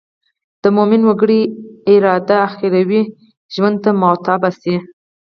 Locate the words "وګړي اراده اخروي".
1.05-3.01